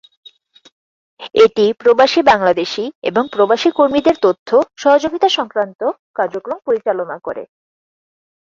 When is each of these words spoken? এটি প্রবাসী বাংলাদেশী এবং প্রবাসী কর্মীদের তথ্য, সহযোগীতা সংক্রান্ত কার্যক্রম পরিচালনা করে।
এটি 1.35 1.65
প্রবাসী 1.73 2.21
বাংলাদেশী 2.23 2.85
এবং 3.01 3.23
প্রবাসী 3.33 3.69
কর্মীদের 3.71 4.17
তথ্য, 4.21 4.49
সহযোগীতা 4.77 5.27
সংক্রান্ত 5.29 5.81
কার্যক্রম 6.15 6.57
পরিচালনা 6.67 7.15
করে। 7.19 7.43